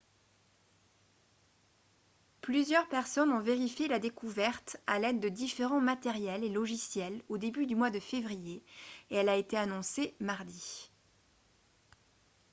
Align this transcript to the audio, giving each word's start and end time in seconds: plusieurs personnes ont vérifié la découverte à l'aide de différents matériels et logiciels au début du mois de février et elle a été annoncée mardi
plusieurs 2.41 2.87
personnes 2.89 3.31
ont 3.31 3.39
vérifié 3.39 3.87
la 3.87 3.99
découverte 3.99 4.77
à 4.87 4.97
l'aide 4.97 5.19
de 5.19 5.29
différents 5.29 5.79
matériels 5.79 6.43
et 6.43 6.49
logiciels 6.49 7.21
au 7.29 7.37
début 7.37 7.67
du 7.67 7.75
mois 7.75 7.91
de 7.91 7.99
février 7.99 8.63
et 9.11 9.17
elle 9.17 9.29
a 9.29 9.35
été 9.37 9.57
annoncée 9.57 10.15
mardi 10.19 10.89